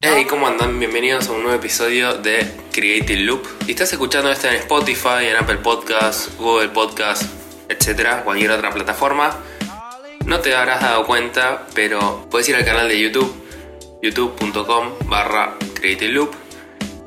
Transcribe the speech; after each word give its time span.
Hey, 0.00 0.24
¿cómo 0.28 0.48
andan? 0.48 0.80
Bienvenidos 0.80 1.28
a 1.28 1.32
un 1.32 1.44
nuevo 1.44 1.56
episodio 1.56 2.14
de 2.14 2.44
Creative 2.72 3.20
Loop. 3.20 3.46
Si 3.66 3.70
estás 3.70 3.92
escuchando 3.92 4.32
esto 4.32 4.48
en 4.48 4.54
Spotify, 4.54 5.26
en 5.30 5.36
Apple 5.36 5.58
Podcasts, 5.58 6.36
Google 6.38 6.70
Podcasts, 6.70 7.28
etcétera, 7.68 8.24
cualquier 8.24 8.50
otra 8.50 8.72
plataforma, 8.72 9.36
no 10.26 10.40
te 10.40 10.56
habrás 10.56 10.80
dado 10.80 11.06
cuenta, 11.06 11.68
pero 11.76 12.26
puedes 12.32 12.48
ir 12.48 12.56
al 12.56 12.64
canal 12.64 12.88
de 12.88 12.98
YouTube, 12.98 13.32
youtube.com 14.02 14.94
barra 15.04 15.54
Creative 15.74 16.10
Loop, 16.10 16.47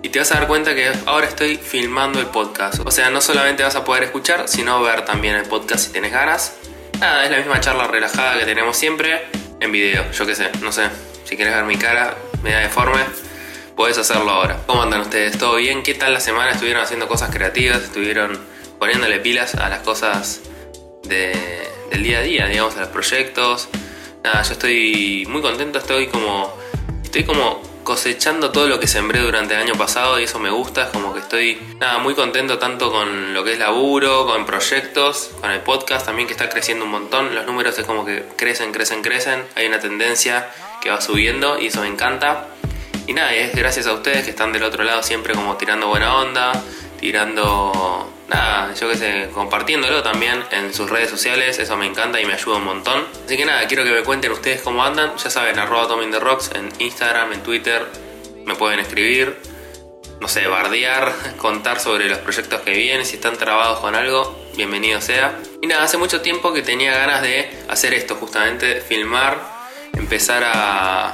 y 0.04 0.10
te 0.10 0.20
vas 0.20 0.32
a 0.32 0.36
dar 0.36 0.48
cuenta 0.48 0.74
que 0.76 0.92
ahora 1.06 1.28
estoy 1.28 1.58
filmando 1.58 2.20
el 2.20 2.28
podcast. 2.28 2.80
O 2.86 2.92
sea, 2.92 3.10
no 3.10 3.22
solamente 3.22 3.64
vas 3.64 3.76
a 3.76 3.84
poder 3.84 4.04
escuchar, 4.04 4.48
sino 4.48 4.82
ver 4.82 5.06
también 5.06 5.36
el 5.36 5.44
podcast 5.46 5.86
si 5.86 5.92
tienes 5.92 6.12
ganas. 6.12 6.54
Nada, 7.00 7.24
es 7.26 7.32
la 7.32 7.38
misma 7.38 7.60
charla 7.60 7.88
relajada 7.88 8.38
que 8.40 8.46
tenemos 8.46 8.78
siempre 8.78 9.22
en 9.60 9.72
video. 9.72 10.10
Yo 10.12 10.26
qué 10.26 10.36
sé, 10.36 10.50
no 10.62 10.72
sé. 10.72 10.84
Si 11.26 11.36
quieres 11.36 11.54
ver 11.54 11.64
mi 11.66 11.78
cara 11.78 12.16
media 12.44 12.60
deforme, 12.60 13.02
puedes 13.76 13.98
hacerlo 13.98 14.32
ahora. 14.32 14.58
¿Cómo 14.66 14.82
andan 14.84 15.02
ustedes? 15.02 15.38
¿Todo 15.38 15.56
bien? 15.56 15.84
¿Qué 15.84 15.94
tal 15.94 16.14
la 16.14 16.20
semana? 16.20 16.52
¿Estuvieron 16.52 16.82
haciendo 16.84 17.08
cosas 17.08 17.30
creativas? 17.34 17.82
¿Estuvieron 17.84 18.40
poniéndole 18.80 19.20
pilas 19.20 19.56
a 19.56 19.70
las 19.70 19.80
cosas 19.80 20.42
de- 21.04 21.68
del 21.92 22.04
día 22.04 22.20
a 22.20 22.22
día, 22.22 22.46
digamos, 22.48 22.76
a 22.78 22.82
los 22.82 22.90
proyectos? 22.90 23.70
Nada, 24.24 24.42
yo 24.44 24.54
estoy 24.54 25.26
muy 25.30 25.42
contento, 25.42 25.80
estoy 25.80 26.08
como... 26.08 26.56
Estoy 27.04 27.24
como 27.24 27.62
cosechando 27.84 28.52
todo 28.52 28.68
lo 28.68 28.80
que 28.80 28.88
sembré 28.88 29.20
durante 29.20 29.54
el 29.54 29.62
año 29.62 29.74
pasado 29.76 30.20
y 30.20 30.24
eso 30.24 30.40
me 30.40 30.50
gusta, 30.50 30.84
es 30.84 30.90
como 30.90 31.14
que 31.14 31.20
estoy 31.20 31.62
nada, 31.80 31.98
muy 32.00 32.14
contento 32.14 32.58
tanto 32.60 32.92
con 32.92 33.34
lo 33.34 33.44
que 33.44 33.54
es 33.54 33.60
laburo, 33.60 34.26
con 34.26 34.46
proyectos, 34.46 35.32
con 35.40 35.52
el 35.52 35.62
podcast 35.62 36.06
también 36.06 36.28
que 36.28 36.34
está 36.34 36.50
creciendo 36.50 36.86
un 36.86 36.92
montón, 36.92 37.34
los 37.34 37.46
números 37.46 37.78
es 37.80 37.86
como 37.86 38.06
que 38.06 38.26
crecen, 38.36 38.72
crecen, 38.72 39.02
crecen, 39.02 39.44
hay 39.56 39.68
una 39.68 39.80
tendencia 39.80 40.50
que 40.82 40.90
va 40.90 41.02
subiendo 41.02 41.60
y 41.60 41.68
eso 41.68 41.82
me 41.82 41.88
encanta. 41.88 42.48
Y 43.08 43.14
nada, 43.14 43.34
es 43.34 43.56
gracias 43.56 43.88
a 43.88 43.94
ustedes 43.94 44.24
que 44.24 44.30
están 44.32 44.52
del 44.52 44.64
otro 44.64 44.84
lado 44.84 45.02
siempre 45.04 45.34
como 45.34 45.58
tirando 45.58 45.88
buena 45.88 46.16
onda, 46.16 46.52
tirando 47.00 48.11
nada, 48.32 48.74
yo 48.74 48.90
qué 48.90 48.96
sé, 48.96 49.30
compartiéndolo 49.34 50.02
también 50.02 50.44
en 50.52 50.74
sus 50.74 50.90
redes 50.90 51.10
sociales, 51.10 51.60
eso 51.60 51.78
me 51.78 51.86
encanta 51.86 52.20
y 52.20 52.26
me 52.26 52.34
ayuda 52.34 52.58
un 52.58 52.66
montón. 52.66 53.06
Así 53.26 53.38
que 53.38 53.46
nada, 53.46 53.68
quiero 53.68 53.84
que 53.84 53.92
me 53.92 54.04
cuenten 54.04 54.32
ustedes 54.32 54.62
cómo 54.62 54.84
andan, 54.84 55.16
ya 55.18 55.30
saben, 55.30 55.60
arroba 55.60 55.88
Tommy 55.88 56.10
the 56.10 56.20
Rocks 56.20 56.52
en 56.56 56.70
Instagram, 56.80 57.34
en 57.34 57.44
Twitter, 57.44 57.86
me 58.46 58.56
pueden 58.56 58.80
escribir, 58.80 59.38
no 60.20 60.28
sé, 60.28 60.48
bardear, 60.48 61.14
contar 61.38 61.80
sobre 61.80 62.10
los 62.10 62.20
proyectos 62.20 62.62
que 62.62 62.72
vienen, 62.72 63.06
si 63.06 63.16
están 63.16 63.38
trabados 63.38 63.80
con 63.80 63.96
algo, 63.96 64.40
bienvenido 64.56 65.02
sea. 65.02 65.38
Y 65.62 65.68
nada, 65.68 65.84
hace 65.84 65.98
mucho 65.98 66.22
tiempo 66.22 66.54
que 66.54 66.62
tenía 66.62 66.94
ganas 66.96 67.22
de 67.22 67.50
hacer 67.68 67.94
esto, 67.94 68.16
justamente, 68.16 68.82
filmar, 68.82 69.40
empezar 69.94 70.44
a, 70.46 71.14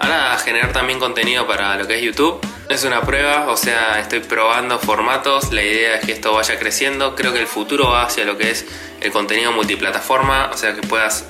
a 0.00 0.08
nada, 0.08 0.32
a 0.34 0.38
generar 0.38 0.72
también 0.72 0.98
contenido 0.98 1.46
para 1.46 1.76
lo 1.76 1.86
que 1.86 1.96
es 1.96 2.02
YouTube. 2.02 2.40
Es 2.68 2.84
una 2.84 3.02
prueba, 3.02 3.50
o 3.50 3.56
sea, 3.56 4.00
estoy 4.00 4.20
probando 4.20 4.78
formatos, 4.78 5.52
la 5.52 5.62
idea 5.62 5.96
es 5.96 6.06
que 6.06 6.12
esto 6.12 6.32
vaya 6.32 6.58
creciendo, 6.58 7.14
creo 7.14 7.32
que 7.32 7.40
el 7.40 7.46
futuro 7.46 7.90
va 7.90 8.04
hacia 8.04 8.24
lo 8.24 8.38
que 8.38 8.50
es 8.50 8.64
el 9.00 9.12
contenido 9.12 9.52
multiplataforma, 9.52 10.50
o 10.52 10.56
sea, 10.56 10.74
que 10.74 10.80
puedas 10.82 11.26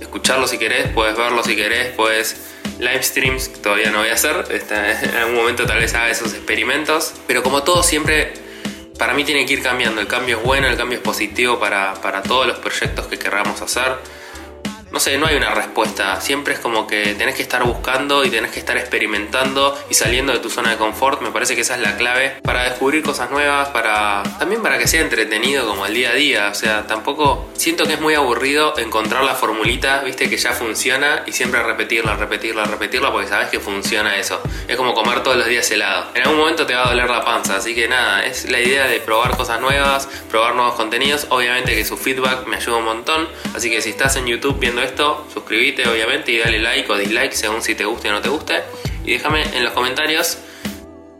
escucharlo 0.00 0.46
si 0.46 0.58
querés, 0.58 0.88
puedes 0.88 1.16
verlo 1.16 1.42
si 1.42 1.56
querés, 1.56 1.92
puedes 1.94 2.36
live 2.78 3.02
streams, 3.02 3.48
que 3.48 3.58
todavía 3.58 3.90
no 3.90 3.98
voy 3.98 4.10
a 4.10 4.14
hacer, 4.14 4.44
este, 4.50 4.74
en 5.02 5.16
algún 5.16 5.34
momento 5.34 5.66
tal 5.66 5.78
vez 5.78 5.94
haga 5.94 6.10
esos 6.10 6.32
experimentos, 6.34 7.14
pero 7.26 7.42
como 7.42 7.64
todo 7.64 7.82
siempre, 7.82 8.34
para 8.98 9.14
mí 9.14 9.24
tiene 9.24 9.46
que 9.46 9.54
ir 9.54 9.62
cambiando, 9.62 10.00
el 10.00 10.06
cambio 10.06 10.38
es 10.38 10.44
bueno, 10.44 10.68
el 10.68 10.76
cambio 10.76 10.98
es 10.98 11.02
positivo 11.02 11.58
para, 11.58 11.94
para 11.94 12.22
todos 12.22 12.46
los 12.46 12.58
proyectos 12.58 13.06
que 13.06 13.18
querramos 13.18 13.60
hacer. 13.62 14.21
No 14.92 15.00
sé, 15.00 15.16
no 15.16 15.26
hay 15.26 15.36
una 15.36 15.54
respuesta. 15.54 16.20
Siempre 16.20 16.52
es 16.52 16.60
como 16.60 16.86
que 16.86 17.14
tenés 17.14 17.34
que 17.34 17.40
estar 17.40 17.64
buscando 17.64 18.26
y 18.26 18.30
tenés 18.30 18.50
que 18.50 18.58
estar 18.58 18.76
experimentando 18.76 19.74
y 19.88 19.94
saliendo 19.94 20.34
de 20.34 20.38
tu 20.38 20.50
zona 20.50 20.72
de 20.72 20.76
confort. 20.76 21.22
Me 21.22 21.30
parece 21.30 21.54
que 21.54 21.62
esa 21.62 21.76
es 21.76 21.80
la 21.80 21.96
clave 21.96 22.36
para 22.42 22.64
descubrir 22.64 23.02
cosas 23.02 23.30
nuevas, 23.30 23.70
para 23.70 24.22
también 24.38 24.60
para 24.60 24.76
que 24.76 24.86
sea 24.86 25.00
entretenido 25.00 25.66
como 25.66 25.86
el 25.86 25.94
día 25.94 26.10
a 26.10 26.14
día. 26.14 26.48
O 26.50 26.54
sea, 26.54 26.86
tampoco 26.86 27.48
siento 27.54 27.84
que 27.86 27.94
es 27.94 28.00
muy 28.02 28.14
aburrido 28.14 28.76
encontrar 28.76 29.24
la 29.24 29.34
formulita, 29.34 30.02
viste, 30.02 30.28
que 30.28 30.36
ya 30.36 30.52
funciona 30.52 31.22
y 31.26 31.32
siempre 31.32 31.62
repetirla, 31.62 32.14
repetirla, 32.16 32.66
repetirla 32.66 33.10
porque 33.10 33.28
sabes 33.28 33.48
que 33.48 33.60
funciona 33.60 34.18
eso. 34.18 34.42
Es 34.68 34.76
como 34.76 34.92
comer 34.92 35.22
todos 35.22 35.38
los 35.38 35.46
días 35.46 35.70
helado. 35.70 36.08
En 36.14 36.24
algún 36.24 36.38
momento 36.38 36.66
te 36.66 36.74
va 36.74 36.84
a 36.84 36.88
doler 36.88 37.08
la 37.08 37.24
panza, 37.24 37.56
así 37.56 37.74
que 37.74 37.88
nada, 37.88 38.26
es 38.26 38.50
la 38.50 38.60
idea 38.60 38.86
de 38.86 39.00
probar 39.00 39.38
cosas 39.38 39.58
nuevas, 39.58 40.06
probar 40.30 40.54
nuevos 40.54 40.74
contenidos. 40.74 41.28
Obviamente 41.30 41.74
que 41.74 41.86
su 41.86 41.96
feedback 41.96 42.46
me 42.46 42.56
ayuda 42.56 42.76
un 42.76 42.84
montón. 42.84 43.26
Así 43.54 43.70
que 43.70 43.80
si 43.80 43.88
estás 43.88 44.16
en 44.16 44.26
YouTube 44.26 44.58
viendo 44.58 44.81
esto, 44.82 45.26
suscríbete 45.32 45.88
obviamente 45.88 46.32
y 46.32 46.38
dale 46.38 46.58
like 46.58 46.90
o 46.90 46.96
dislike 46.96 47.32
según 47.32 47.62
si 47.62 47.74
te 47.74 47.84
guste 47.84 48.08
o 48.08 48.12
no 48.12 48.20
te 48.20 48.28
guste. 48.28 48.62
Y 49.04 49.12
déjame 49.12 49.42
en 49.56 49.64
los 49.64 49.72
comentarios 49.72 50.38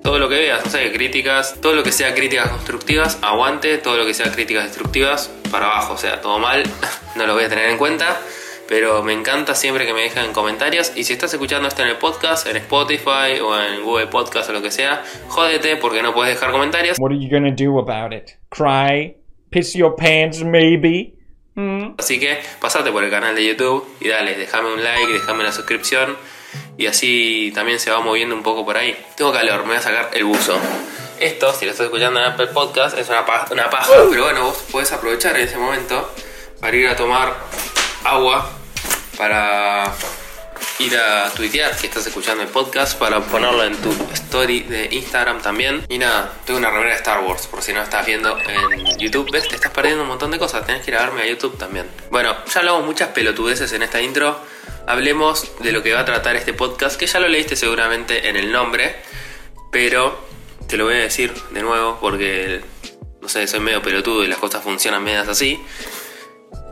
todo 0.02 0.18
lo 0.18 0.28
que 0.28 0.34
veas, 0.36 0.64
no 0.64 0.70
sé, 0.70 0.92
críticas, 0.92 1.60
todo 1.60 1.74
lo 1.74 1.82
que 1.82 1.92
sea 1.92 2.14
críticas 2.14 2.48
constructivas, 2.48 3.18
aguante, 3.22 3.78
todo 3.78 3.96
lo 3.96 4.04
que 4.04 4.14
sea 4.14 4.30
críticas 4.32 4.64
destructivas, 4.64 5.28
para 5.50 5.66
abajo, 5.66 5.94
o 5.94 5.96
sea, 5.96 6.20
todo 6.20 6.38
mal, 6.38 6.64
no 7.16 7.26
lo 7.26 7.34
voy 7.34 7.44
a 7.44 7.48
tener 7.48 7.70
en 7.70 7.78
cuenta. 7.78 8.20
Pero 8.68 9.02
me 9.02 9.12
encanta 9.12 9.54
siempre 9.54 9.84
que 9.84 9.92
me 9.92 10.02
dejen 10.02 10.24
en 10.24 10.32
comentarios. 10.32 10.92
Y 10.96 11.04
si 11.04 11.12
estás 11.12 11.32
escuchando 11.34 11.68
esto 11.68 11.82
en 11.82 11.88
el 11.88 11.96
podcast, 11.96 12.46
en 12.46 12.56
Spotify 12.56 13.38
o 13.42 13.60
en 13.60 13.82
Google 13.82 14.06
Podcast 14.06 14.48
o 14.48 14.52
lo 14.54 14.62
que 14.62 14.70
sea, 14.70 15.02
jódete 15.28 15.76
porque 15.76 16.02
no 16.02 16.14
puedes 16.14 16.34
dejar 16.34 16.52
comentarios. 16.52 16.98
What 16.98 17.10
are 17.10 17.20
you 17.20 17.28
gonna 17.28 17.54
do 17.54 17.78
about 17.78 18.14
it? 18.14 18.38
Cry? 18.48 19.16
Piss 19.50 19.74
your 19.74 19.94
pants, 19.94 20.42
maybe? 20.42 21.12
Así 21.98 22.18
que 22.18 22.40
pasate 22.60 22.90
por 22.90 23.04
el 23.04 23.10
canal 23.10 23.34
de 23.34 23.44
YouTube 23.46 23.86
y 24.00 24.08
dale, 24.08 24.36
déjame 24.36 24.72
un 24.72 24.82
like, 24.82 25.12
déjame 25.12 25.44
la 25.44 25.52
suscripción 25.52 26.16
y 26.78 26.86
así 26.86 27.52
también 27.54 27.78
se 27.78 27.90
va 27.90 28.00
moviendo 28.00 28.34
un 28.34 28.42
poco 28.42 28.64
por 28.64 28.76
ahí. 28.76 28.96
Tengo 29.16 29.32
calor, 29.32 29.60
me 29.62 29.68
voy 29.68 29.76
a 29.76 29.82
sacar 29.82 30.10
el 30.14 30.24
buzo. 30.24 30.58
Esto, 31.20 31.52
si 31.52 31.66
lo 31.66 31.72
estás 31.72 31.86
escuchando 31.86 32.18
en 32.20 32.26
Apple 32.26 32.48
Podcast, 32.48 32.98
es 32.98 33.08
una 33.08 33.24
paja, 33.26 33.46
una 33.52 33.70
paja 33.70 33.92
pero 34.10 34.24
bueno, 34.24 34.44
vos 34.44 34.64
podés 34.72 34.90
aprovechar 34.92 35.36
en 35.36 35.46
ese 35.46 35.56
momento 35.56 36.12
para 36.60 36.76
ir 36.76 36.88
a 36.88 36.96
tomar 36.96 37.34
agua, 38.04 38.50
para 39.16 39.92
ir 40.78 40.96
a 40.96 41.30
tuitear 41.30 41.76
que 41.76 41.86
estás 41.86 42.06
escuchando 42.06 42.42
el 42.42 42.48
podcast, 42.48 42.98
para 42.98 43.20
ponerlo 43.20 43.64
en 43.64 43.76
tu 43.76 43.90
story 44.12 44.60
de 44.60 44.88
Instagram 44.92 45.40
también. 45.42 45.84
Y 45.88 45.98
nada, 45.98 46.32
tengo 46.44 46.58
una 46.58 46.70
remera 46.70 46.90
de 46.90 46.96
Star 46.96 47.20
Wars, 47.20 47.46
por 47.46 47.62
si 47.62 47.72
no 47.72 47.82
estás 47.82 48.06
viendo 48.06 48.38
en 48.38 48.98
YouTube. 48.98 49.30
¿Ves? 49.30 49.48
Te 49.48 49.54
estás 49.54 49.70
perdiendo 49.70 50.02
un 50.02 50.08
montón 50.08 50.30
de 50.30 50.38
cosas, 50.38 50.66
tenés 50.66 50.84
que 50.84 50.90
ir 50.90 50.96
a 50.96 51.04
verme 51.04 51.22
a 51.22 51.26
YouTube 51.26 51.56
también. 51.58 51.86
Bueno, 52.10 52.34
ya 52.52 52.60
hablamos 52.60 52.84
muchas 52.84 53.08
pelotudeces 53.10 53.72
en 53.72 53.82
esta 53.82 54.00
intro. 54.00 54.38
Hablemos 54.86 55.52
de 55.60 55.72
lo 55.72 55.82
que 55.82 55.92
va 55.92 56.00
a 56.00 56.04
tratar 56.04 56.36
este 56.36 56.52
podcast, 56.52 56.96
que 56.96 57.06
ya 57.06 57.20
lo 57.20 57.28
leíste 57.28 57.56
seguramente 57.56 58.28
en 58.28 58.36
el 58.36 58.50
nombre, 58.50 58.96
pero 59.70 60.26
te 60.66 60.76
lo 60.76 60.86
voy 60.86 60.94
a 60.94 60.98
decir 60.98 61.32
de 61.50 61.62
nuevo 61.62 61.98
porque, 62.00 62.62
no 63.20 63.28
sé, 63.28 63.46
soy 63.46 63.60
medio 63.60 63.82
pelotudo 63.82 64.24
y 64.24 64.28
las 64.28 64.38
cosas 64.38 64.62
funcionan 64.64 65.04
medias 65.04 65.28
así. 65.28 65.60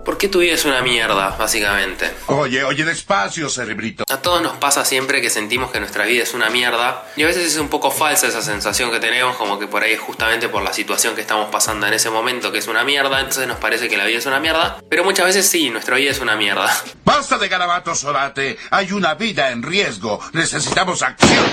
¿Por 0.04 0.16
qué 0.16 0.28
tu 0.28 0.38
vida 0.38 0.54
es 0.54 0.64
una 0.64 0.80
mierda, 0.80 1.36
básicamente? 1.38 2.10
Oye, 2.26 2.64
oye, 2.64 2.84
despacio, 2.84 3.50
cerebrito. 3.50 4.04
A 4.08 4.22
todos 4.22 4.40
nos 4.40 4.56
pasa 4.56 4.84
siempre 4.84 5.20
que 5.20 5.28
sentimos 5.28 5.70
que 5.70 5.78
nuestra 5.78 6.06
vida 6.06 6.22
es 6.22 6.32
una 6.32 6.48
mierda 6.48 7.04
y 7.16 7.22
a 7.22 7.26
veces 7.26 7.44
es 7.46 7.58
un 7.58 7.68
poco 7.68 7.90
falsa 7.90 8.26
esa 8.26 8.40
sensación 8.40 8.90
que 8.90 8.98
tenemos, 8.98 9.36
como 9.36 9.58
que 9.58 9.66
por 9.66 9.82
ahí 9.82 9.92
es 9.92 10.00
justamente 10.00 10.48
por 10.48 10.62
la 10.62 10.72
situación 10.72 11.14
que 11.14 11.20
estamos 11.20 11.50
pasando 11.50 11.86
en 11.86 11.92
ese 11.92 12.08
momento 12.08 12.50
que 12.50 12.58
es 12.58 12.66
una 12.66 12.82
mierda, 12.82 13.20
entonces 13.20 13.46
nos 13.46 13.58
parece 13.58 13.88
que 13.88 13.96
la 13.98 14.06
vida 14.06 14.18
es 14.18 14.26
una 14.26 14.40
mierda, 14.40 14.78
pero 14.88 15.04
muchas 15.04 15.26
veces 15.26 15.46
sí, 15.46 15.68
nuestra 15.68 15.96
vida 15.96 16.10
es 16.10 16.20
una 16.20 16.36
mierda. 16.36 16.70
Basta 17.04 17.36
de 17.36 17.48
garabatos, 17.48 18.02
Orate. 18.04 18.56
Hay 18.70 18.92
una 18.92 19.14
vida 19.14 19.50
en 19.50 19.62
riesgo. 19.62 20.20
Necesitamos 20.32 21.02
acción. 21.02 21.44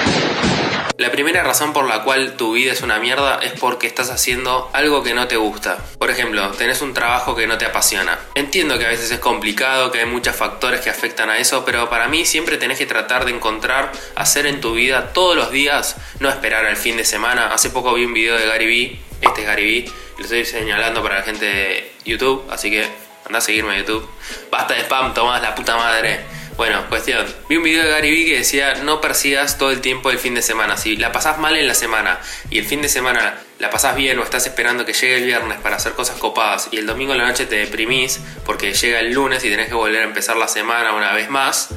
La 0.98 1.12
primera 1.12 1.44
razón 1.44 1.74
por 1.74 1.88
la 1.88 2.04
cual 2.04 2.38
tu 2.38 2.54
vida 2.54 2.72
es 2.72 2.82
una 2.82 2.98
mierda 2.98 3.40
es 3.44 3.52
porque 3.60 3.86
estás 3.86 4.10
haciendo 4.10 4.72
algo 4.74 5.04
que 5.04 5.14
no 5.14 5.28
te 5.28 5.38
gusta. 5.38 5.78
Por 6.00 6.10
ejemplo, 6.10 6.50
tenés 6.54 6.82
un 6.82 6.96
trabajo 6.96 7.36
que 7.36 7.46
no 7.46 7.60
te 7.60 7.66
apasiona. 7.66 8.18
Entiendo 8.38 8.78
que 8.78 8.86
a 8.86 8.90
veces 8.90 9.10
es 9.10 9.18
complicado, 9.18 9.92
que 9.92 9.98
hay 9.98 10.06
muchos 10.06 10.36
factores 10.36 10.82
que 10.82 10.92
afectan 10.92 11.32
a 11.32 11.40
eso, 11.40 11.66
pero 11.66 11.90
para 11.90 12.08
mí 12.08 12.24
siempre 12.24 12.58
tenés 12.58 12.78
que 12.78 12.86
tratar 12.86 13.26
de 13.26 13.32
encontrar 13.32 13.92
hacer 14.14 14.46
en 14.46 14.62
tu 14.62 14.76
vida 14.76 15.12
todos 15.12 15.36
los 15.36 15.50
días, 15.50 15.96
no 16.20 16.30
esperar 16.30 16.64
al 16.68 16.76
fin 16.78 16.98
de 16.98 17.04
semana. 17.04 17.48
Hace 17.48 17.72
poco 17.72 17.96
vi 17.96 18.06
un 18.06 18.14
video 18.14 18.38
de 18.38 18.46
Gary 18.46 18.68
Vee, 18.68 19.00
este 19.22 19.42
es 19.42 19.48
Gary 19.48 19.64
Vee, 19.64 19.92
lo 20.20 20.24
estoy 20.24 20.46
señalando 20.46 21.02
para 21.02 21.16
la 21.16 21.24
gente 21.24 21.46
de 21.46 21.92
YouTube, 22.06 22.46
así 22.52 22.70
que 22.70 22.88
anda 23.26 23.40
a 23.40 23.42
seguirme 23.42 23.74
a 23.74 23.80
YouTube. 23.80 24.08
Basta 24.52 24.76
de 24.76 24.82
spam, 24.82 25.16
tomás 25.16 25.42
la 25.42 25.56
puta 25.56 25.76
madre. 25.76 26.20
Bueno, 26.58 26.90
cuestión. 26.90 27.24
Vi 27.48 27.58
un 27.58 27.64
video 27.64 27.84
de 27.84 27.92
Gary 27.92 28.10
Vee 28.10 28.26
que 28.26 28.38
decía 28.40 28.74
no 28.84 29.00
persigas 29.00 29.60
todo 29.60 29.70
el 29.70 29.80
tiempo 29.80 30.10
el 30.10 30.18
fin 30.18 30.34
de 30.34 30.42
semana. 30.42 30.76
Si 30.76 30.98
la 30.98 31.12
pasás 31.12 31.38
mal 31.38 31.56
en 31.56 31.68
la 31.68 31.76
semana 31.76 32.20
y 32.50 32.58
el 32.58 32.66
fin 32.66 32.82
de 32.82 32.90
semana 32.90 33.36
la 33.60 33.70
pasás 33.70 33.96
bien 33.96 34.18
o 34.18 34.24
estás 34.24 34.48
esperando 34.48 34.84
que 34.84 34.94
llegue 34.94 35.18
el 35.18 35.26
viernes 35.26 35.60
para 35.60 35.76
hacer 35.76 35.94
cosas 35.94 36.18
copadas 36.18 36.70
y 36.72 36.78
el 36.78 36.88
domingo 36.88 37.12
en 37.12 37.20
la 37.20 37.28
noche 37.28 37.46
te 37.46 37.58
deprimís 37.58 38.20
porque 38.44 38.74
llega 38.74 39.00
el 39.02 39.14
lunes 39.14 39.46
y 39.46 39.52
tenés 39.52 39.68
que 39.68 39.76
volver 39.76 40.02
a 40.02 40.06
empezar 40.06 40.36
la 40.36 40.48
semana 40.48 40.96
una 40.96 41.14
vez 41.14 41.30
más, 41.30 41.70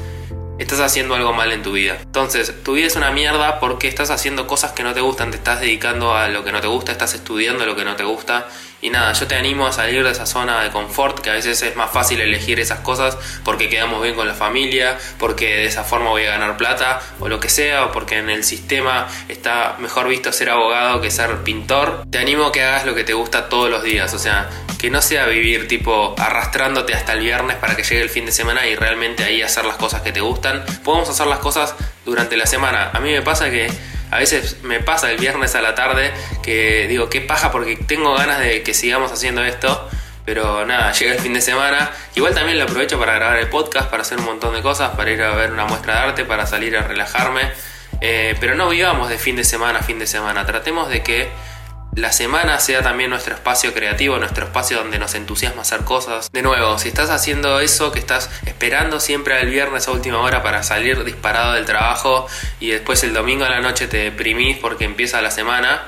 estás 0.58 0.80
haciendo 0.80 1.14
algo 1.14 1.34
mal 1.34 1.52
en 1.52 1.62
tu 1.62 1.72
vida. 1.72 1.98
Entonces, 2.10 2.52
tu 2.64 2.72
vida 2.72 2.88
es 2.88 2.96
una 2.96 3.12
mierda 3.12 3.60
porque 3.60 3.86
estás 3.86 4.10
haciendo 4.10 4.48
cosas 4.48 4.72
que 4.72 4.82
no 4.82 4.92
te 4.92 5.00
gustan, 5.00 5.30
te 5.30 5.36
estás 5.36 5.60
dedicando 5.60 6.16
a 6.16 6.26
lo 6.26 6.42
que 6.42 6.50
no 6.50 6.60
te 6.60 6.66
gusta, 6.66 6.90
estás 6.90 7.14
estudiando 7.14 7.64
lo 7.66 7.76
que 7.76 7.84
no 7.84 7.94
te 7.94 8.02
gusta. 8.02 8.48
Y 8.82 8.90
nada, 8.90 9.12
yo 9.12 9.28
te 9.28 9.36
animo 9.36 9.64
a 9.68 9.72
salir 9.72 10.02
de 10.02 10.10
esa 10.10 10.26
zona 10.26 10.60
de 10.64 10.70
confort, 10.70 11.20
que 11.20 11.30
a 11.30 11.34
veces 11.34 11.62
es 11.62 11.76
más 11.76 11.92
fácil 11.92 12.20
elegir 12.20 12.58
esas 12.58 12.80
cosas 12.80 13.16
porque 13.44 13.68
quedamos 13.68 14.02
bien 14.02 14.16
con 14.16 14.26
la 14.26 14.34
familia, 14.34 14.98
porque 15.20 15.46
de 15.54 15.66
esa 15.66 15.84
forma 15.84 16.10
voy 16.10 16.24
a 16.24 16.30
ganar 16.30 16.56
plata, 16.56 17.00
o 17.20 17.28
lo 17.28 17.38
que 17.38 17.48
sea, 17.48 17.84
o 17.84 17.92
porque 17.92 18.18
en 18.18 18.28
el 18.28 18.42
sistema 18.42 19.06
está 19.28 19.76
mejor 19.78 20.08
visto 20.08 20.32
ser 20.32 20.50
abogado 20.50 21.00
que 21.00 21.12
ser 21.12 21.44
pintor. 21.44 22.02
Te 22.10 22.18
animo 22.18 22.46
a 22.46 22.52
que 22.52 22.64
hagas 22.64 22.86
lo 22.86 22.96
que 22.96 23.04
te 23.04 23.12
gusta 23.12 23.48
todos 23.48 23.70
los 23.70 23.84
días, 23.84 24.12
o 24.14 24.18
sea, 24.18 24.50
que 24.80 24.90
no 24.90 25.00
sea 25.00 25.26
vivir 25.26 25.68
tipo 25.68 26.14
arrastrándote 26.18 26.94
hasta 26.94 27.12
el 27.12 27.20
viernes 27.20 27.56
para 27.56 27.76
que 27.76 27.84
llegue 27.84 28.00
el 28.00 28.10
fin 28.10 28.24
de 28.24 28.32
semana 28.32 28.66
y 28.66 28.74
realmente 28.74 29.22
ahí 29.22 29.42
hacer 29.42 29.64
las 29.66 29.76
cosas 29.76 30.00
que 30.00 30.10
te 30.10 30.20
gustan. 30.20 30.64
Podemos 30.82 31.08
hacer 31.08 31.26
las 31.26 31.38
cosas 31.38 31.74
durante 32.04 32.36
la 32.36 32.46
semana. 32.46 32.90
A 32.92 33.00
mí 33.00 33.12
me 33.12 33.22
pasa 33.22 33.50
que 33.50 33.70
a 34.10 34.18
veces 34.18 34.58
me 34.62 34.80
pasa 34.80 35.10
el 35.10 35.18
viernes 35.18 35.54
a 35.54 35.62
la 35.62 35.74
tarde 35.74 36.12
que 36.42 36.86
digo, 36.88 37.08
qué 37.08 37.20
paja 37.20 37.52
porque 37.52 37.76
tengo 37.76 38.14
ganas 38.14 38.40
de 38.40 38.62
que 38.62 38.74
sigamos 38.74 39.12
haciendo 39.12 39.44
esto. 39.44 39.88
Pero 40.24 40.66
nada, 40.66 40.92
llega 40.98 41.12
el 41.12 41.20
fin 41.20 41.32
de 41.32 41.40
semana. 41.40 41.90
Igual 42.14 42.34
también 42.34 42.58
lo 42.58 42.64
aprovecho 42.64 42.98
para 42.98 43.14
grabar 43.14 43.38
el 43.38 43.48
podcast, 43.48 43.90
para 43.90 44.02
hacer 44.02 44.18
un 44.18 44.24
montón 44.24 44.54
de 44.54 44.62
cosas, 44.62 44.90
para 44.96 45.10
ir 45.10 45.22
a 45.22 45.34
ver 45.34 45.52
una 45.52 45.64
muestra 45.64 45.94
de 45.94 46.00
arte, 46.00 46.24
para 46.24 46.46
salir 46.46 46.76
a 46.76 46.82
relajarme. 46.82 47.42
Eh, 48.00 48.34
pero 48.40 48.54
no 48.54 48.68
vivamos 48.68 49.08
de 49.08 49.18
fin 49.18 49.36
de 49.36 49.44
semana 49.44 49.80
a 49.80 49.82
fin 49.82 49.98
de 49.98 50.06
semana. 50.06 50.46
Tratemos 50.46 50.88
de 50.88 51.02
que 51.02 51.28
la 51.94 52.12
semana 52.12 52.60
sea 52.60 52.82
también 52.82 53.10
nuestro 53.10 53.34
espacio 53.34 53.74
creativo, 53.74 54.16
nuestro 54.18 54.44
espacio 54.44 54.78
donde 54.78 54.98
nos 54.98 55.14
entusiasma 55.14 55.62
hacer 55.62 55.80
cosas. 55.80 56.30
De 56.30 56.42
nuevo, 56.42 56.78
si 56.78 56.88
estás 56.88 57.10
haciendo 57.10 57.60
eso, 57.60 57.90
que 57.90 57.98
estás 57.98 58.30
esperando 58.46 59.00
siempre 59.00 59.34
al 59.34 59.48
viernes 59.48 59.88
a 59.88 59.92
última 59.92 60.20
hora 60.20 60.42
para 60.42 60.62
salir 60.62 61.04
disparado 61.04 61.54
del 61.54 61.64
trabajo 61.64 62.26
y 62.60 62.70
después 62.70 63.02
el 63.02 63.12
domingo 63.12 63.44
a 63.44 63.50
la 63.50 63.60
noche 63.60 63.88
te 63.88 63.98
deprimís 63.98 64.56
porque 64.58 64.84
empieza 64.84 65.20
la 65.20 65.32
semana, 65.32 65.82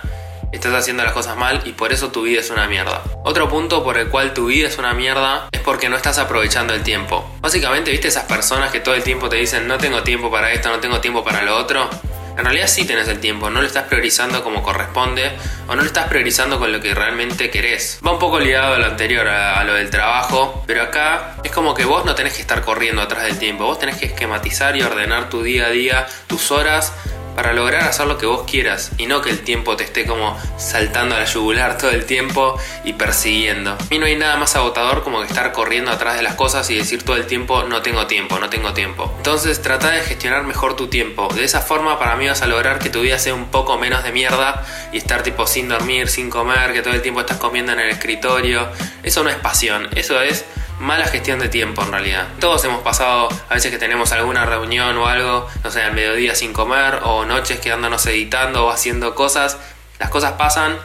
estás 0.52 0.74
haciendo 0.74 1.04
las 1.04 1.12
cosas 1.12 1.36
mal 1.36 1.62
y 1.64 1.72
por 1.72 1.92
eso 1.92 2.10
tu 2.10 2.22
vida 2.22 2.40
es 2.40 2.50
una 2.50 2.66
mierda. 2.66 3.02
Otro 3.24 3.48
punto 3.48 3.84
por 3.84 3.96
el 3.96 4.08
cual 4.08 4.34
tu 4.34 4.46
vida 4.46 4.68
es 4.68 4.78
una 4.78 4.94
mierda 4.94 5.48
es 5.52 5.60
porque 5.60 5.88
no 5.88 5.96
estás 5.96 6.18
aprovechando 6.18 6.74
el 6.74 6.82
tiempo. 6.82 7.30
Básicamente, 7.40 7.92
¿viste 7.92 8.08
esas 8.08 8.24
personas 8.24 8.72
que 8.72 8.80
todo 8.80 8.94
el 8.94 9.04
tiempo 9.04 9.28
te 9.28 9.36
dicen 9.36 9.68
no 9.68 9.78
tengo 9.78 10.02
tiempo 10.02 10.30
para 10.30 10.52
esto, 10.52 10.68
no 10.68 10.80
tengo 10.80 11.00
tiempo 11.00 11.22
para 11.22 11.42
lo 11.42 11.56
otro? 11.56 11.88
En 12.36 12.44
realidad 12.44 12.66
sí 12.66 12.84
tenés 12.86 13.08
el 13.08 13.20
tiempo, 13.20 13.50
no 13.50 13.60
lo 13.60 13.66
estás 13.66 13.84
priorizando 13.84 14.42
como 14.42 14.62
corresponde 14.62 15.32
o 15.68 15.74
no 15.74 15.82
lo 15.82 15.86
estás 15.86 16.08
priorizando 16.08 16.58
con 16.58 16.72
lo 16.72 16.80
que 16.80 16.94
realmente 16.94 17.50
querés. 17.50 18.00
Va 18.04 18.12
un 18.12 18.18
poco 18.18 18.40
ligado 18.40 18.74
a 18.74 18.78
lo 18.78 18.86
anterior, 18.86 19.28
a, 19.28 19.60
a, 19.60 19.64
lo 19.64 19.74
del 19.74 19.90
trabajo, 19.90 20.64
pero 20.66 20.82
acá 20.82 21.36
es 21.44 21.52
como 21.52 21.74
que 21.74 21.84
vos 21.84 22.04
no 22.04 22.14
tenés 22.14 22.34
que 22.34 22.40
estar 22.40 22.62
corriendo 22.62 23.02
atrás 23.02 23.24
del 23.24 23.38
tiempo, 23.38 23.64
vos 23.64 23.78
tenés 23.78 23.96
que 23.96 24.06
esquematizar 24.06 24.76
y 24.76 24.82
ordenar 24.82 25.28
tu 25.28 25.42
día 25.42 25.66
a 25.66 25.70
día, 25.70 26.06
tus 26.26 26.50
horas 26.50 26.92
para 27.34 27.52
lograr 27.52 27.84
hacer 27.84 28.06
lo 28.06 28.18
que 28.18 28.26
vos 28.26 28.44
quieras 28.50 28.92
y 28.98 29.06
no 29.06 29.22
que 29.22 29.30
el 29.30 29.40
tiempo 29.40 29.76
te 29.76 29.84
esté 29.84 30.06
como 30.06 30.38
saltando 30.58 31.14
a 31.14 31.20
la 31.20 31.24
yugular 31.24 31.78
todo 31.78 31.90
el 31.90 32.04
tiempo 32.04 32.58
y 32.84 32.94
persiguiendo. 32.94 33.76
Y 33.90 33.98
no 33.98 34.06
hay 34.06 34.16
nada 34.16 34.36
más 34.36 34.56
agotador 34.56 35.02
como 35.02 35.20
que 35.20 35.26
estar 35.26 35.52
corriendo 35.52 35.90
atrás 35.90 36.16
de 36.16 36.22
las 36.22 36.34
cosas 36.34 36.68
y 36.70 36.76
decir 36.76 37.02
todo 37.02 37.16
el 37.16 37.26
tiempo 37.26 37.64
no 37.64 37.82
tengo 37.82 38.06
tiempo, 38.06 38.38
no 38.38 38.50
tengo 38.50 38.72
tiempo. 38.72 39.12
Entonces 39.16 39.62
trata 39.62 39.90
de 39.90 40.00
gestionar 40.02 40.44
mejor 40.44 40.76
tu 40.76 40.88
tiempo. 40.88 41.28
De 41.34 41.44
esa 41.44 41.60
forma 41.60 41.98
para 41.98 42.16
mí 42.16 42.26
vas 42.28 42.42
a 42.42 42.46
lograr 42.46 42.78
que 42.78 42.90
tu 42.90 43.00
vida 43.00 43.18
sea 43.18 43.34
un 43.34 43.46
poco 43.46 43.78
menos 43.78 44.04
de 44.04 44.12
mierda 44.12 44.64
y 44.92 44.98
estar 44.98 45.22
tipo 45.22 45.46
sin 45.46 45.68
dormir, 45.68 46.08
sin 46.08 46.30
comer, 46.30 46.72
que 46.72 46.82
todo 46.82 46.94
el 46.94 47.02
tiempo 47.02 47.20
estás 47.20 47.38
comiendo 47.38 47.72
en 47.72 47.80
el 47.80 47.88
escritorio. 47.90 48.68
Eso 49.02 49.22
no 49.22 49.30
es 49.30 49.36
pasión, 49.36 49.88
eso 49.94 50.20
es 50.20 50.44
mala 50.82 51.06
gestión 51.06 51.38
de 51.38 51.48
tiempo 51.48 51.82
en 51.82 51.92
realidad. 51.92 52.26
Todos 52.40 52.64
hemos 52.64 52.82
pasado 52.82 53.28
a 53.48 53.54
veces 53.54 53.70
que 53.70 53.78
tenemos 53.78 54.10
alguna 54.10 54.44
reunión 54.44 54.98
o 54.98 55.06
algo, 55.06 55.48
no 55.62 55.70
sé, 55.70 55.80
al 55.80 55.92
mediodía 55.92 56.34
sin 56.34 56.52
comer 56.52 56.98
o 57.04 57.24
noches 57.24 57.60
quedándonos 57.60 58.04
editando 58.06 58.66
o 58.66 58.70
haciendo 58.70 59.14
cosas. 59.14 59.58
Las 60.00 60.10
cosas 60.10 60.32
pasan, 60.32 60.76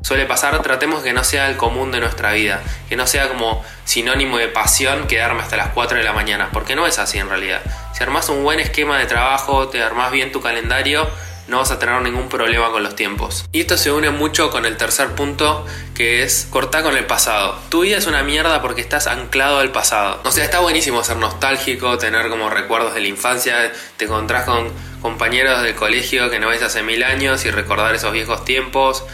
suele 0.00 0.26
pasar, 0.26 0.62
tratemos 0.62 1.02
que 1.02 1.12
no 1.12 1.24
sea 1.24 1.48
el 1.48 1.56
común 1.56 1.90
de 1.90 1.98
nuestra 1.98 2.32
vida, 2.32 2.62
que 2.88 2.94
no 2.94 3.08
sea 3.08 3.28
como 3.28 3.64
sinónimo 3.84 4.38
de 4.38 4.46
pasión 4.46 5.08
quedarme 5.08 5.42
hasta 5.42 5.56
las 5.56 5.70
4 5.70 5.98
de 5.98 6.04
la 6.04 6.12
mañana, 6.12 6.50
porque 6.52 6.76
no 6.76 6.86
es 6.86 7.00
así 7.00 7.18
en 7.18 7.28
realidad. 7.28 7.62
Si 7.94 8.04
armas 8.04 8.28
un 8.28 8.44
buen 8.44 8.60
esquema 8.60 8.96
de 8.98 9.06
trabajo, 9.06 9.68
te 9.68 9.82
armas 9.82 10.12
bien 10.12 10.30
tu 10.30 10.40
calendario, 10.40 11.10
no 11.52 11.58
vas 11.58 11.70
a 11.70 11.78
tener 11.78 12.00
ningún 12.00 12.30
problema 12.30 12.70
con 12.70 12.82
los 12.82 12.96
tiempos. 12.96 13.44
Y 13.52 13.60
esto 13.60 13.76
se 13.76 13.92
une 13.92 14.08
mucho 14.08 14.50
con 14.50 14.64
el 14.64 14.78
tercer 14.78 15.10
punto, 15.10 15.66
que 15.94 16.22
es 16.22 16.48
cortar 16.48 16.82
con 16.82 16.96
el 16.96 17.04
pasado. 17.04 17.58
Tu 17.68 17.82
vida 17.82 17.98
es 17.98 18.06
una 18.06 18.22
mierda 18.22 18.62
porque 18.62 18.80
estás 18.80 19.06
anclado 19.06 19.58
al 19.58 19.70
pasado. 19.70 20.18
O 20.24 20.30
sea, 20.30 20.44
está 20.44 20.60
buenísimo 20.60 21.04
ser 21.04 21.18
nostálgico, 21.18 21.98
tener 21.98 22.30
como 22.30 22.48
recuerdos 22.48 22.94
de 22.94 23.02
la 23.02 23.08
infancia, 23.08 23.70
te 23.98 24.06
encontrás 24.06 24.44
con 24.44 24.72
compañeros 25.02 25.62
del 25.62 25.74
colegio 25.74 26.30
que 26.30 26.40
no 26.40 26.48
ves 26.48 26.62
hace 26.62 26.82
mil 26.82 27.04
años 27.04 27.44
y 27.44 27.50
recordar 27.50 27.94
esos 27.94 28.14
viejos 28.14 28.46
tiempos 28.46 29.04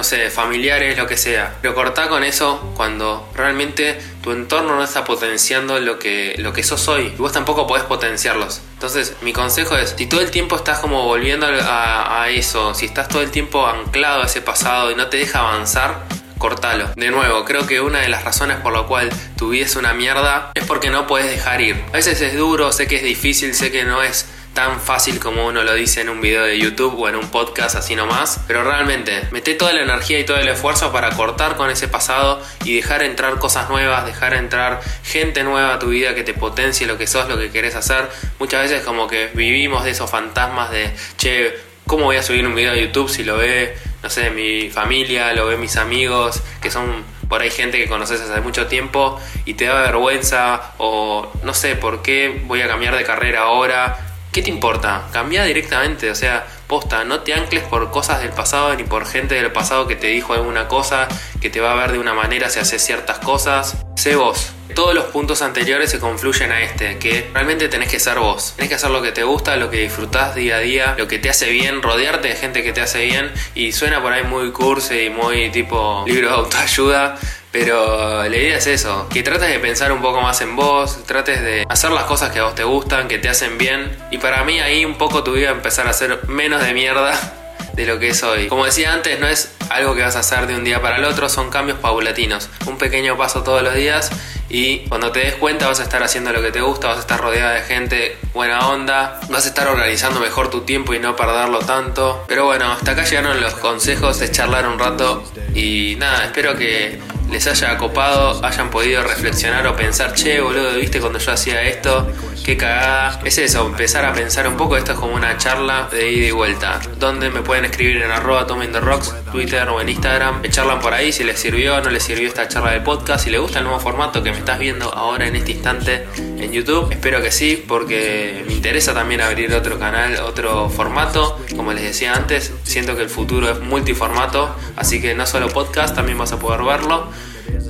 no 0.00 0.04
sé, 0.04 0.30
familiares, 0.30 0.96
lo 0.96 1.06
que 1.06 1.18
sea. 1.18 1.58
Pero 1.60 1.74
cortá 1.74 2.08
con 2.08 2.24
eso 2.24 2.72
cuando 2.74 3.28
realmente 3.34 4.00
tu 4.22 4.32
entorno 4.32 4.74
no 4.74 4.82
está 4.82 5.04
potenciando 5.04 5.78
lo 5.78 5.98
que, 5.98 6.36
lo 6.38 6.54
que 6.54 6.62
sos 6.62 6.88
hoy. 6.88 7.12
Y 7.14 7.20
vos 7.20 7.32
tampoco 7.32 7.66
podés 7.66 7.84
potenciarlos. 7.84 8.62
Entonces, 8.72 9.16
mi 9.20 9.34
consejo 9.34 9.76
es, 9.76 9.94
si 9.98 10.06
todo 10.06 10.22
el 10.22 10.30
tiempo 10.30 10.56
estás 10.56 10.78
como 10.78 11.04
volviendo 11.04 11.46
a, 11.46 12.22
a 12.22 12.30
eso, 12.30 12.72
si 12.72 12.86
estás 12.86 13.08
todo 13.08 13.20
el 13.20 13.30
tiempo 13.30 13.66
anclado 13.66 14.22
a 14.22 14.24
ese 14.24 14.40
pasado 14.40 14.90
y 14.90 14.94
no 14.94 15.08
te 15.08 15.18
deja 15.18 15.40
avanzar, 15.40 16.06
cortalo. 16.38 16.88
De 16.96 17.10
nuevo, 17.10 17.44
creo 17.44 17.66
que 17.66 17.82
una 17.82 17.98
de 17.98 18.08
las 18.08 18.24
razones 18.24 18.56
por 18.56 18.72
la 18.72 18.84
cual 18.84 19.10
tu 19.36 19.50
vida 19.50 19.66
es 19.66 19.76
una 19.76 19.92
mierda 19.92 20.50
es 20.54 20.64
porque 20.64 20.88
no 20.88 21.06
puedes 21.06 21.30
dejar 21.30 21.60
ir. 21.60 21.76
A 21.90 21.98
veces 21.98 22.22
es 22.22 22.34
duro, 22.34 22.72
sé 22.72 22.86
que 22.86 22.96
es 22.96 23.02
difícil, 23.02 23.54
sé 23.54 23.70
que 23.70 23.84
no 23.84 24.02
es 24.02 24.24
tan 24.54 24.80
fácil 24.80 25.20
como 25.20 25.46
uno 25.46 25.62
lo 25.62 25.74
dice 25.74 26.00
en 26.00 26.08
un 26.08 26.20
video 26.20 26.44
de 26.44 26.58
YouTube 26.58 26.98
o 26.98 27.08
en 27.08 27.16
un 27.16 27.30
podcast 27.30 27.76
así 27.76 27.94
nomás, 27.94 28.40
pero 28.46 28.64
realmente 28.64 29.22
mete 29.30 29.54
toda 29.54 29.72
la 29.72 29.82
energía 29.82 30.18
y 30.18 30.24
todo 30.24 30.38
el 30.38 30.48
esfuerzo 30.48 30.92
para 30.92 31.10
cortar 31.10 31.56
con 31.56 31.70
ese 31.70 31.88
pasado 31.88 32.42
y 32.64 32.76
dejar 32.76 33.02
entrar 33.02 33.38
cosas 33.38 33.70
nuevas, 33.70 34.04
dejar 34.06 34.34
entrar 34.34 34.80
gente 35.04 35.44
nueva 35.44 35.74
a 35.74 35.78
tu 35.78 35.88
vida 35.88 36.14
que 36.14 36.24
te 36.24 36.34
potencie 36.34 36.86
lo 36.86 36.98
que 36.98 37.06
sos, 37.06 37.28
lo 37.28 37.38
que 37.38 37.50
querés 37.50 37.74
hacer. 37.76 38.08
Muchas 38.38 38.62
veces 38.62 38.82
como 38.82 39.06
que 39.06 39.30
vivimos 39.34 39.84
de 39.84 39.90
esos 39.90 40.10
fantasmas 40.10 40.70
de, 40.70 40.90
che, 41.16 41.56
¿cómo 41.86 42.06
voy 42.06 42.16
a 42.16 42.22
subir 42.22 42.46
un 42.46 42.54
video 42.54 42.72
de 42.72 42.82
YouTube 42.82 43.08
si 43.08 43.22
lo 43.22 43.36
ve, 43.36 43.76
no 44.02 44.10
sé, 44.10 44.30
mi 44.30 44.68
familia, 44.70 45.32
lo 45.32 45.46
ve 45.46 45.56
mis 45.56 45.76
amigos, 45.76 46.42
que 46.60 46.70
son 46.70 47.04
por 47.28 47.42
ahí 47.42 47.50
gente 47.50 47.78
que 47.78 47.88
conoces 47.88 48.20
hace 48.20 48.40
mucho 48.40 48.66
tiempo 48.66 49.20
y 49.44 49.54
te 49.54 49.66
da 49.66 49.80
vergüenza 49.82 50.72
o 50.78 51.32
no 51.44 51.54
sé 51.54 51.76
por 51.76 52.02
qué 52.02 52.42
voy 52.46 52.60
a 52.60 52.66
cambiar 52.66 52.96
de 52.96 53.04
carrera 53.04 53.42
ahora 53.42 54.09
¿Qué 54.32 54.42
te 54.42 54.50
importa? 54.50 55.08
Cambia 55.12 55.42
directamente, 55.42 56.08
o 56.08 56.14
sea, 56.14 56.46
posta, 56.68 57.02
no 57.04 57.20
te 57.20 57.34
ancles 57.34 57.64
por 57.64 57.90
cosas 57.90 58.20
del 58.20 58.30
pasado 58.30 58.72
ni 58.76 58.84
por 58.84 59.04
gente 59.04 59.34
del 59.34 59.50
pasado 59.50 59.88
que 59.88 59.96
te 59.96 60.06
dijo 60.06 60.34
alguna 60.34 60.68
cosa, 60.68 61.08
que 61.40 61.50
te 61.50 61.60
va 61.60 61.72
a 61.72 61.74
ver 61.74 61.90
de 61.90 61.98
una 61.98 62.14
manera 62.14 62.48
si 62.48 62.60
haces 62.60 62.80
ciertas 62.80 63.18
cosas. 63.18 63.76
Sé 63.96 64.14
vos. 64.14 64.52
Todos 64.72 64.94
los 64.94 65.06
puntos 65.06 65.42
anteriores 65.42 65.90
se 65.90 65.98
confluyen 65.98 66.52
a 66.52 66.60
este, 66.60 66.96
que 66.98 67.28
realmente 67.34 67.68
tenés 67.68 67.90
que 67.90 67.98
ser 67.98 68.20
vos. 68.20 68.52
Tenés 68.54 68.68
que 68.68 68.76
hacer 68.76 68.90
lo 68.90 69.02
que 69.02 69.10
te 69.10 69.24
gusta, 69.24 69.56
lo 69.56 69.68
que 69.68 69.78
disfrutás 69.78 70.36
día 70.36 70.58
a 70.58 70.60
día, 70.60 70.94
lo 70.96 71.08
que 71.08 71.18
te 71.18 71.28
hace 71.28 71.50
bien, 71.50 71.82
rodearte 71.82 72.28
de 72.28 72.36
gente 72.36 72.62
que 72.62 72.72
te 72.72 72.80
hace 72.80 73.04
bien. 73.04 73.32
Y 73.56 73.72
suena 73.72 74.00
por 74.00 74.12
ahí 74.12 74.22
muy 74.22 74.52
cursi 74.52 75.06
y 75.06 75.10
muy 75.10 75.50
tipo 75.50 76.04
libro 76.06 76.28
de 76.28 76.34
autoayuda, 76.34 77.18
pero 77.52 78.22
la 78.22 78.36
idea 78.36 78.56
es 78.56 78.66
eso, 78.66 79.08
que 79.08 79.22
trates 79.22 79.48
de 79.48 79.58
pensar 79.58 79.90
un 79.90 80.00
poco 80.00 80.20
más 80.20 80.40
en 80.40 80.54
vos, 80.54 81.04
trates 81.04 81.42
de 81.42 81.66
hacer 81.68 81.90
las 81.90 82.04
cosas 82.04 82.30
que 82.30 82.38
a 82.38 82.44
vos 82.44 82.54
te 82.54 82.62
gustan, 82.62 83.08
que 83.08 83.18
te 83.18 83.28
hacen 83.28 83.58
bien. 83.58 83.96
Y 84.10 84.18
para 84.18 84.44
mí 84.44 84.60
ahí 84.60 84.84
un 84.84 84.94
poco 84.94 85.24
tu 85.24 85.32
vida 85.32 85.50
empezar 85.50 85.88
a 85.88 85.92
ser 85.92 86.20
menos 86.28 86.62
de 86.62 86.74
mierda 86.74 87.18
de 87.72 87.86
lo 87.86 87.98
que 87.98 88.10
es 88.10 88.22
hoy. 88.22 88.46
Como 88.46 88.64
decía 88.64 88.92
antes, 88.92 89.18
no 89.18 89.26
es 89.26 89.52
algo 89.68 89.94
que 89.94 90.02
vas 90.02 90.14
a 90.16 90.20
hacer 90.20 90.46
de 90.46 90.54
un 90.54 90.64
día 90.64 90.80
para 90.80 90.96
el 90.96 91.04
otro, 91.04 91.28
son 91.28 91.50
cambios 91.50 91.78
paulatinos. 91.78 92.48
Un 92.66 92.78
pequeño 92.78 93.16
paso 93.16 93.42
todos 93.42 93.62
los 93.62 93.74
días 93.74 94.10
y 94.48 94.78
cuando 94.88 95.10
te 95.10 95.20
des 95.20 95.34
cuenta 95.34 95.66
vas 95.66 95.80
a 95.80 95.84
estar 95.84 96.02
haciendo 96.02 96.32
lo 96.32 96.42
que 96.42 96.50
te 96.52 96.60
gusta, 96.60 96.88
vas 96.88 96.98
a 96.98 97.00
estar 97.00 97.20
rodeada 97.20 97.52
de 97.52 97.62
gente 97.62 98.16
buena 98.32 98.68
onda, 98.68 99.20
vas 99.28 99.44
a 99.46 99.48
estar 99.48 99.68
organizando 99.68 100.20
mejor 100.20 100.50
tu 100.50 100.62
tiempo 100.62 100.94
y 100.94 100.98
no 100.98 101.16
perderlo 101.16 101.60
tanto. 101.60 102.24
Pero 102.28 102.44
bueno, 102.44 102.70
hasta 102.72 102.92
acá 102.92 103.04
llegaron 103.04 103.40
los 103.40 103.54
consejos 103.54 104.20
de 104.20 104.30
charlar 104.30 104.68
un 104.68 104.78
rato 104.78 105.24
y 105.54 105.96
nada, 105.98 106.24
espero 106.24 106.56
que 106.56 107.00
les 107.30 107.46
haya 107.46 107.76
copado, 107.78 108.44
hayan 108.44 108.70
podido 108.70 109.02
reflexionar 109.02 109.66
o 109.66 109.76
pensar, 109.76 110.14
che, 110.14 110.40
boludo, 110.40 110.74
viste 110.74 111.00
cuando 111.00 111.18
yo 111.18 111.32
hacía 111.32 111.62
esto, 111.62 112.10
qué 112.44 112.56
cagada. 112.56 113.20
Es 113.24 113.38
eso, 113.38 113.66
empezar 113.66 114.04
a 114.04 114.12
pensar 114.12 114.48
un 114.48 114.56
poco, 114.56 114.76
esto 114.76 114.92
es 114.92 114.98
como 114.98 115.14
una 115.14 115.36
charla 115.36 115.88
de 115.90 116.10
ida 116.10 116.26
y 116.26 116.30
vuelta, 116.32 116.80
donde 116.98 117.30
me 117.30 117.42
pueden 117.42 117.64
escribir 117.64 118.02
en 118.02 118.10
arroba 118.10 118.46
rocks, 118.80 119.14
Twitter 119.30 119.68
o 119.68 119.80
en 119.80 119.88
Instagram, 119.88 120.40
me 120.40 120.50
charlan 120.50 120.80
por 120.80 120.92
ahí 120.92 121.12
si 121.12 121.24
les 121.24 121.38
sirvió 121.38 121.76
o 121.76 121.80
no 121.80 121.90
les 121.90 122.02
sirvió 122.02 122.26
esta 122.26 122.48
charla 122.48 122.72
de 122.72 122.80
podcast, 122.80 123.24
si 123.24 123.30
les 123.30 123.40
gusta 123.40 123.58
el 123.58 123.64
nuevo 123.64 123.78
formato 123.78 124.22
que 124.22 124.32
me 124.32 124.38
estás 124.38 124.58
viendo 124.58 124.92
ahora 124.92 125.26
en 125.26 125.36
este 125.36 125.52
instante 125.52 126.06
en 126.16 126.52
YouTube, 126.52 126.90
espero 126.90 127.22
que 127.22 127.30
sí, 127.30 127.62
porque 127.66 128.44
me 128.46 128.54
interesa 128.54 128.92
también 128.94 129.20
abrir 129.20 129.54
otro 129.54 129.78
canal, 129.78 130.16
otro 130.16 130.68
formato, 130.68 131.38
como 131.56 131.72
les 131.72 131.84
decía 131.84 132.14
antes, 132.14 132.52
siento 132.64 132.96
que 132.96 133.02
el 133.02 133.08
futuro 133.08 133.50
es 133.50 133.60
multiformato, 133.60 134.54
así 134.76 135.00
que 135.00 135.14
no 135.14 135.26
solo 135.26 135.48
podcast, 135.48 135.94
también 135.94 136.18
vas 136.18 136.32
a 136.32 136.38
poder 136.38 136.62
verlo. 136.62 137.08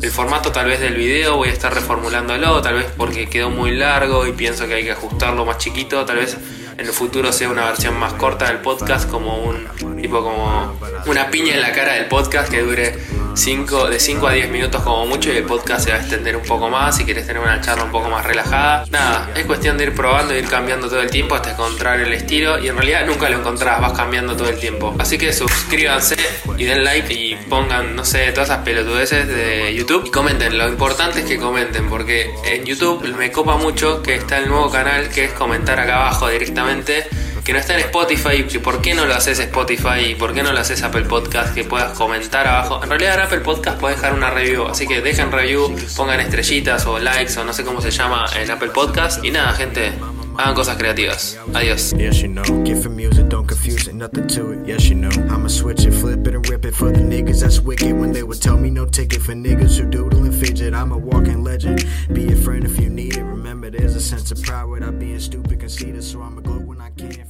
El 0.03 0.11
formato 0.11 0.51
tal 0.53 0.67
vez 0.67 0.81
del 0.81 0.95
video 0.95 1.37
voy 1.37 1.49
a 1.49 1.53
estar 1.53 1.75
reformulándolo, 1.75 2.61
tal 2.63 2.75
vez 2.75 2.87
porque 2.97 3.29
quedó 3.29 3.51
muy 3.51 3.73
largo 3.73 4.27
y 4.27 4.33
pienso 4.33 4.67
que 4.67 4.75
hay 4.75 4.85
que 4.85 4.93
ajustarlo 4.93 5.45
más 5.45 5.59
chiquito, 5.59 6.05
tal 6.05 6.17
vez 6.17 6.37
en 6.79 6.87
el 6.87 6.93
futuro 6.93 7.33
sea 7.33 7.51
una 7.51 7.67
versión 7.67 7.99
más 7.99 8.15
corta 8.15 8.47
del 8.47 8.59
podcast, 8.59 9.11
como 9.11 9.37
un 9.43 10.01
tipo 10.01 10.23
como 10.23 10.79
una 11.07 11.31
piña 11.31 11.55
en 11.55 11.61
la 11.61 11.73
cara 11.73 11.95
del 11.95 12.07
podcast 12.07 12.51
que 12.51 12.63
dure 12.63 12.99
de 13.31 14.01
5 14.01 14.27
a 14.27 14.33
10 14.33 14.51
minutos 14.51 14.83
como 14.83 15.07
mucho 15.07 15.33
y 15.33 15.37
el 15.37 15.45
podcast 15.45 15.85
se 15.85 15.91
va 15.91 15.97
a 15.97 16.01
extender 16.01 16.37
un 16.37 16.43
poco 16.43 16.69
más 16.69 16.97
si 16.97 17.05
quieres 17.05 17.27
tener 17.27 17.41
una 17.41 17.61
charla 17.61 17.85
un 17.85 17.93
poco 17.93 18.11
más 18.11 18.27
relajada. 18.27 18.85
Nada, 18.91 19.31
es 19.35 19.47
cuestión 19.47 19.79
de 19.79 19.85
ir 19.85 19.95
probando, 19.95 20.35
ir 20.35 20.47
cambiando 20.47 20.89
todo 20.89 21.01
el 21.01 21.11
tiempo 21.11 21.37
hasta 21.37 21.53
encontrar 21.53 22.01
el 22.01 22.13
estilo 22.13 22.59
y 22.59 22.69
en 22.69 22.77
realidad 22.77 23.07
nunca 23.07 23.29
lo 23.29 23.39
encontrás, 23.39 23.81
vas 23.81 23.93
cambiando 23.93 24.37
todo 24.37 24.49
el 24.49 24.59
tiempo. 24.59 24.95
Así 24.99 25.17
que 25.17 25.33
suscríbanse 25.33 26.17
y 26.59 26.65
den 26.65 26.85
like 26.85 27.13
y 27.13 27.37
pongan, 27.49 27.97
no 27.97 28.05
sé, 28.05 28.31
todas 28.33 28.51
esas 28.51 28.65
pelotudeces 28.65 29.27
de 29.27 29.75
YouTube 29.75 30.07
y 30.07 30.11
comenten. 30.11 30.59
Lo 30.59 30.69
importante 30.69 31.21
es 31.21 31.27
que 31.27 31.39
comenten 31.39 31.89
porque 31.89 32.31
en 32.45 32.65
YouTube 32.65 33.07
me 33.17 33.31
copa 33.31 33.57
mucho 33.57 34.03
que 34.03 34.17
está 34.17 34.39
el 34.39 34.49
nuevo 34.49 34.71
canal 34.71 35.09
que 35.09 35.25
es 35.25 35.33
comentar 35.33 35.79
acá 35.79 36.01
abajo 36.01 36.29
directamente 36.29 37.07
que 37.51 37.55
no 37.55 37.59
está 37.59 37.75
en 37.75 37.81
Spotify, 37.81 38.61
por 38.61 38.81
qué 38.81 38.95
no 38.95 39.07
lo 39.07 39.15
haces 39.15 39.41
Spotify 39.41 40.15
por 40.17 40.33
qué 40.33 40.45
no 40.45 40.53
lo 40.53 40.61
haces 40.61 40.85
Apple 40.85 41.03
Podcast, 41.03 41.53
que 41.53 41.65
puedas 41.65 41.99
comentar 41.99 42.47
abajo. 42.47 42.81
En 42.81 42.89
realidad 42.89 43.15
en 43.15 43.21
Apple 43.23 43.41
Podcast 43.41 43.81
puedes 43.81 44.01
dejar 44.01 44.17
una 44.17 44.31
review, 44.31 44.69
así 44.69 44.87
que 44.87 45.01
dejen 45.01 45.33
review, 45.33 45.75
pongan 45.97 46.21
estrellitas 46.21 46.87
o 46.87 47.01
likes 47.01 47.37
o 47.41 47.45
no 47.45 47.53
sé 47.53 47.65
cómo 47.65 47.81
se 47.81 47.91
llama 47.91 48.25
en 48.37 48.49
Apple 48.53 48.69
Podcast. 48.69 49.25
Y 49.25 49.33
nada, 49.33 49.53
gente, 49.55 49.91
hagan 50.39 50.55
cosas 50.55 50.77
creativas. 50.77 51.41
Adiós. 51.53 51.93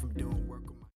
For 0.00 0.10